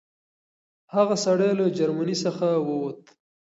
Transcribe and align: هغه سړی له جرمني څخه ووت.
هغه 0.95 1.15
سړی 1.25 1.51
له 1.59 1.65
جرمني 1.77 2.15
څخه 2.23 2.47
ووت. 2.67 3.01